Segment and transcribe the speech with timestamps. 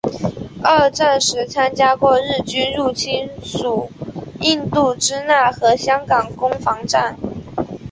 [0.63, 3.91] 二战时参加过日军入侵法属
[4.39, 7.15] 印度支那和香港攻防战。